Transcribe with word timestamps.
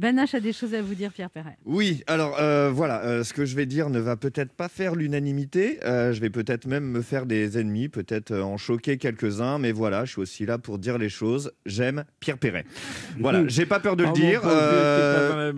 H 0.00 0.36
a 0.36 0.40
des 0.40 0.52
choses 0.52 0.74
à 0.74 0.82
vous 0.82 0.94
dire, 0.94 1.12
Pierre 1.12 1.30
Perret. 1.30 1.58
Oui, 1.64 2.02
alors 2.06 2.36
euh, 2.38 2.70
voilà, 2.72 3.02
euh, 3.04 3.24
ce 3.24 3.32
que 3.32 3.44
je 3.44 3.56
vais 3.56 3.66
dire 3.66 3.90
ne 3.90 3.98
va 3.98 4.16
peut-être 4.16 4.52
pas 4.52 4.68
faire 4.68 4.94
l'unanimité. 4.94 5.80
Euh, 5.84 6.12
je 6.12 6.20
vais 6.20 6.30
peut-être 6.30 6.66
même 6.66 6.84
me 6.84 7.02
faire 7.02 7.26
des 7.26 7.58
ennemis, 7.58 7.88
peut-être 7.88 8.34
en 8.34 8.56
choquer 8.56 8.96
quelques-uns, 8.96 9.58
mais 9.58 9.72
voilà, 9.72 10.04
je 10.04 10.12
suis 10.12 10.20
aussi 10.20 10.46
là 10.46 10.58
pour 10.58 10.78
dire 10.78 10.98
les 10.98 11.08
choses. 11.08 11.52
J'aime 11.66 12.04
Pierre 12.20 12.38
Perret. 12.38 12.64
Voilà, 13.20 13.46
j'ai 13.48 13.66
pas 13.66 13.80
peur 13.80 13.96
de 13.96 14.04
le 14.04 14.12
dire. 14.12 14.42
euh, 14.44 15.52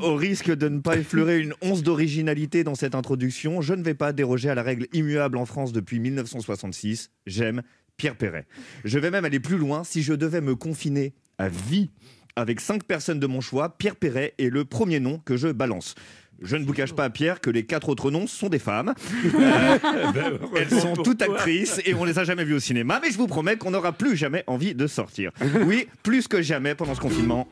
au 0.00 0.16
risque 0.16 0.52
de 0.52 0.68
ne 0.68 0.80
pas 0.80 0.96
effleurer 0.96 1.38
une 1.38 1.54
once 1.62 1.82
d'originalité 1.82 2.64
dans 2.64 2.74
cette 2.74 2.96
introduction, 2.96 3.60
je 3.60 3.74
ne 3.74 3.82
vais 3.84 3.94
pas 3.94 4.12
déroger 4.12 4.50
à 4.50 4.54
la 4.56 4.62
règle 4.64 4.88
immuable 4.92 5.36
en 5.38 5.46
France 5.46 5.72
depuis 5.72 6.00
1966. 6.00 7.10
J'aime 7.26 7.62
Pierre 7.96 8.16
Perret. 8.16 8.46
Je 8.84 8.98
vais 8.98 9.10
même 9.10 9.24
aller 9.24 9.40
plus 9.40 9.58
loin. 9.58 9.84
Si 9.84 10.02
je 10.02 10.12
devais 10.12 10.40
me 10.40 10.56
confiner 10.56 11.14
à 11.38 11.48
vie 11.48 11.90
avec 12.38 12.60
cinq 12.60 12.84
personnes 12.84 13.18
de 13.18 13.26
mon 13.26 13.40
choix, 13.40 13.76
Pierre 13.78 13.96
Perret 13.96 14.34
est 14.38 14.48
le 14.48 14.64
premier 14.64 15.00
nom 15.00 15.18
que 15.18 15.36
je 15.36 15.48
balance. 15.48 15.94
Je 16.40 16.56
ne 16.56 16.64
vous 16.64 16.72
cache 16.72 16.92
pas, 16.92 17.10
Pierre, 17.10 17.40
que 17.40 17.50
les 17.50 17.66
quatre 17.66 17.88
autres 17.88 18.12
noms 18.12 18.28
sont 18.28 18.48
des 18.48 18.60
femmes. 18.60 18.94
Euh, 19.38 20.38
elles 20.56 20.70
sont 20.70 20.94
toutes 20.94 21.22
actrices 21.22 21.80
et 21.84 21.94
on 21.94 22.04
les 22.04 22.18
a 22.18 22.24
jamais 22.24 22.44
vues 22.44 22.54
au 22.54 22.60
cinéma, 22.60 23.00
mais 23.02 23.10
je 23.10 23.18
vous 23.18 23.26
promets 23.26 23.56
qu'on 23.56 23.70
n'aura 23.70 23.92
plus 23.92 24.16
jamais 24.16 24.42
envie 24.46 24.74
de 24.74 24.86
sortir. 24.86 25.30
Oui, 25.64 25.86
plus 26.02 26.28
que 26.28 26.42
jamais 26.42 26.74
pendant 26.74 26.94
ce 26.94 27.00
confinement. 27.00 27.48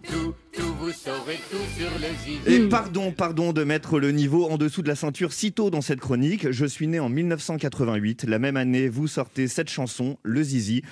Et 2.46 2.60
pardon, 2.68 3.12
pardon 3.12 3.52
de 3.52 3.64
mettre 3.64 3.98
le 3.98 4.10
niveau 4.10 4.48
en 4.48 4.56
dessous 4.56 4.82
de 4.82 4.88
la 4.88 4.94
ceinture 4.94 5.32
si 5.32 5.52
tôt 5.52 5.70
dans 5.70 5.80
cette 5.80 6.00
chronique. 6.00 6.50
Je 6.50 6.66
suis 6.66 6.86
né 6.86 6.98
en 6.98 7.08
1988. 7.08 8.24
La 8.24 8.38
même 8.38 8.56
année, 8.56 8.88
vous 8.88 9.06
sortez 9.06 9.48
cette 9.48 9.70
chanson, 9.70 10.18
Le 10.22 10.42
Zizi. 10.42 10.82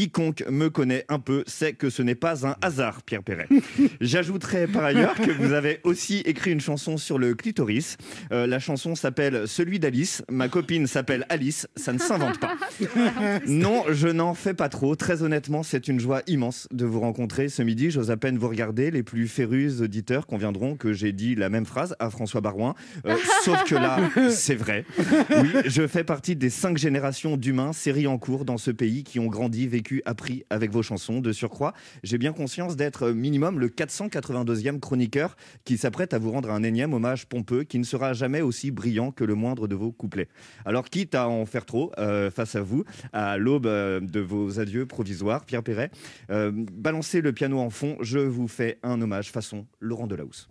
Quiconque 0.00 0.44
me 0.48 0.70
connaît 0.70 1.04
un 1.10 1.18
peu 1.18 1.44
sait 1.46 1.74
que 1.74 1.90
ce 1.90 2.00
n'est 2.00 2.14
pas 2.14 2.46
un 2.46 2.56
hasard, 2.62 3.02
Pierre 3.02 3.22
Perret. 3.22 3.48
J'ajouterai 4.00 4.66
par 4.66 4.82
ailleurs 4.82 5.14
que 5.14 5.30
vous 5.30 5.52
avez 5.52 5.80
aussi 5.84 6.20
écrit 6.20 6.52
une 6.52 6.60
chanson 6.62 6.96
sur 6.96 7.18
le 7.18 7.34
clitoris. 7.34 7.98
Euh, 8.32 8.46
la 8.46 8.58
chanson 8.60 8.94
s'appelle 8.94 9.46
Celui 9.46 9.78
d'Alice. 9.78 10.22
Ma 10.30 10.48
copine 10.48 10.86
s'appelle 10.86 11.26
Alice. 11.28 11.68
Ça 11.76 11.92
ne 11.92 11.98
s'invente 11.98 12.40
pas. 12.40 12.54
Non, 13.46 13.84
je 13.90 14.08
n'en 14.08 14.32
fais 14.32 14.54
pas 14.54 14.68
trop. 14.68 14.96
Très 14.96 15.22
honnêtement, 15.22 15.62
c'est 15.62 15.88
une 15.88 16.00
joie 16.00 16.22
immense 16.26 16.66
de 16.72 16.86
vous 16.86 17.00
rencontrer 17.00 17.48
ce 17.48 17.62
midi. 17.62 17.90
J'ose 17.90 18.10
à 18.10 18.16
peine 18.16 18.38
vous 18.38 18.48
regarder. 18.48 18.90
Les 18.90 19.02
plus 19.02 19.28
férus 19.28 19.82
auditeurs 19.82 20.26
conviendront 20.26 20.76
que 20.76 20.92
j'ai 20.92 21.12
dit 21.12 21.34
la 21.34 21.50
même 21.50 21.66
phrase 21.66 21.94
à 21.98 22.08
François 22.08 22.40
Barouin. 22.40 22.74
Euh, 23.04 23.16
sauf 23.44 23.64
que 23.64 23.74
là, 23.74 23.98
c'est 24.30 24.54
vrai. 24.54 24.86
Oui, 24.98 25.50
je 25.66 25.86
fais 25.86 26.04
partie 26.04 26.36
des 26.36 26.50
cinq 26.50 26.78
générations 26.78 27.36
d'humains 27.36 27.72
séries 27.72 28.06
en 28.06 28.16
cours 28.16 28.44
dans 28.44 28.58
ce 28.58 28.70
pays 28.70 29.04
qui 29.04 29.18
ont 29.18 29.26
grandi, 29.26 29.66
vécu, 29.66 29.89
appris 30.04 30.44
avec 30.50 30.70
vos 30.70 30.82
chansons. 30.82 31.20
De 31.20 31.32
surcroît, 31.32 31.74
j'ai 32.02 32.18
bien 32.18 32.32
conscience 32.32 32.76
d'être 32.76 33.10
minimum 33.10 33.58
le 33.58 33.68
482e 33.68 34.80
chroniqueur 34.80 35.36
qui 35.64 35.78
s'apprête 35.78 36.14
à 36.14 36.18
vous 36.18 36.30
rendre 36.30 36.50
un 36.50 36.62
énième 36.62 36.94
hommage 36.94 37.26
pompeux 37.26 37.64
qui 37.64 37.78
ne 37.78 37.84
sera 37.84 38.12
jamais 38.12 38.40
aussi 38.40 38.70
brillant 38.70 39.10
que 39.10 39.24
le 39.24 39.34
moindre 39.34 39.68
de 39.68 39.74
vos 39.74 39.92
couplets. 39.92 40.28
Alors, 40.64 40.88
quitte 40.88 41.14
à 41.14 41.28
en 41.28 41.46
faire 41.46 41.66
trop 41.66 41.92
euh, 41.98 42.30
face 42.30 42.56
à 42.56 42.62
vous, 42.62 42.84
à 43.12 43.38
l'aube 43.38 43.66
euh, 43.66 44.00
de 44.00 44.20
vos 44.20 44.60
adieux 44.60 44.86
provisoires, 44.86 45.44
Pierre 45.44 45.62
Perret, 45.62 45.90
euh, 46.30 46.52
balancez 46.54 47.20
le 47.20 47.32
piano 47.32 47.58
en 47.58 47.70
fond, 47.70 47.96
je 48.00 48.18
vous 48.18 48.48
fais 48.48 48.78
un 48.82 49.00
hommage 49.00 49.30
façon 49.30 49.66
Laurent 49.80 50.06
Delahousse. 50.06 50.48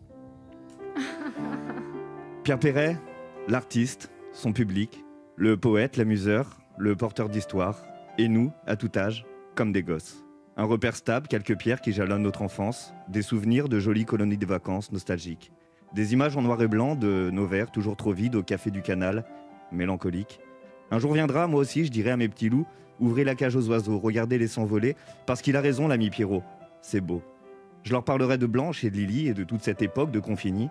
Pierre 2.43 2.59
Perret, 2.59 2.97
l'artiste, 3.47 4.09
son 4.33 4.53
public, 4.53 5.03
le 5.35 5.57
poète, 5.57 5.97
l'amuseur, 5.97 6.59
le 6.77 6.95
porteur 6.95 7.29
d'histoire, 7.29 7.83
et 8.17 8.27
nous, 8.27 8.51
à 8.65 8.75
tout 8.75 8.91
âge, 8.95 9.25
comme 9.55 9.71
des 9.71 9.83
gosses. 9.83 10.23
Un 10.57 10.65
repère 10.65 10.95
stable, 10.95 11.27
quelques 11.27 11.57
pierres 11.57 11.81
qui 11.81 11.93
jalonnent 11.93 12.23
notre 12.23 12.41
enfance, 12.41 12.93
des 13.07 13.21
souvenirs 13.21 13.69
de 13.69 13.79
jolies 13.79 14.05
colonies 14.05 14.37
de 14.37 14.45
vacances 14.45 14.91
nostalgiques, 14.91 15.51
des 15.93 16.13
images 16.13 16.35
en 16.35 16.41
noir 16.41 16.61
et 16.61 16.67
blanc 16.67 16.95
de 16.95 17.29
nos 17.31 17.45
verres 17.45 17.71
toujours 17.71 17.95
trop 17.95 18.11
vides 18.11 18.35
au 18.35 18.43
café 18.43 18.71
du 18.71 18.81
canal, 18.81 19.25
mélancoliques. 19.71 20.39
Un 20.91 20.99
jour 20.99 21.13
viendra, 21.13 21.47
moi 21.47 21.61
aussi, 21.61 21.85
je 21.85 21.91
dirai 21.91 22.11
à 22.11 22.17
mes 22.17 22.27
petits 22.27 22.49
loups, 22.49 22.65
ouvrez 22.99 23.23
la 23.23 23.35
cage 23.35 23.55
aux 23.55 23.69
oiseaux, 23.69 23.99
regardez 23.99 24.37
les 24.37 24.47
s'envoler, 24.47 24.95
parce 25.25 25.41
qu'il 25.41 25.55
a 25.55 25.61
raison, 25.61 25.87
l'ami 25.87 26.09
Pierrot, 26.09 26.43
c'est 26.81 27.01
beau. 27.01 27.21
Je 27.83 27.91
leur 27.91 28.03
parlerai 28.03 28.37
de 28.37 28.45
Blanche 28.45 28.83
et 28.83 28.89
de 28.89 28.97
Lily 28.97 29.27
et 29.27 29.33
de 29.33 29.43
toute 29.43 29.61
cette 29.61 29.81
époque 29.81 30.11
de 30.11 30.19
Confini. 30.19 30.69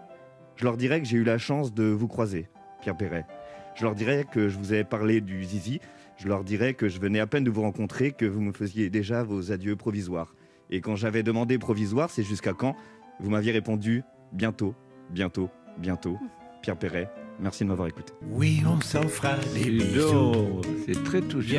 Je 0.57 0.65
leur 0.65 0.77
dirai 0.77 1.01
que 1.01 1.07
j'ai 1.07 1.17
eu 1.17 1.25
la 1.25 1.39
chance 1.39 1.73
de 1.73 1.85
vous 1.85 2.09
croiser, 2.09 2.49
Pierre 2.83 2.97
Perret. 2.97 3.27
Je 3.75 3.85
leur 3.85 3.95
dirai 3.95 4.27
que 4.31 4.49
je 4.49 4.59
vous 4.59 4.75
ai 4.75 4.85
parlé 4.85 5.21
du 5.21 5.43
zizi. 5.45 5.81
Je 6.19 6.27
leur 6.27 6.43
dirai 6.43 6.75
que 6.75 6.89
je 6.89 6.99
venais 6.99 7.21
à 7.21 7.29
peine 7.29 7.45
de 7.45 7.51
vous 7.51 7.63
rencontrer, 7.63 8.11
que 8.11 8.27
vous 8.27 8.41
me 8.41 8.51
faisiez 8.53 8.91
déjà 8.91 9.23
vos 9.23 9.53
adieux 9.53 9.77
provisoires. 9.77 10.35
Et 10.69 10.81
quand 10.81 10.97
j'avais 10.97 11.23
demandé 11.23 11.59
provisoire, 11.59 12.11
c'est 12.11 12.25
jusqu'à 12.25 12.53
quand? 12.53 12.75
Vous 13.21 13.31
m'aviez 13.31 13.53
répondu 13.53 14.03
bientôt, 14.33 14.75
bientôt, 15.11 15.49
bientôt. 15.79 16.19
Pierre 16.61 16.77
Perret, 16.77 17.09
merci 17.39 17.63
de 17.63 17.69
m'avoir 17.69 17.87
écouté. 17.87 18.13
Oui, 18.31 18.63
on 18.67 18.81
s'en 18.81 19.07
fera 19.07 19.37
des 19.55 19.71
bisous. 19.71 20.61
C'est 20.87 21.05
très 21.05 21.21
touchant. 21.21 21.47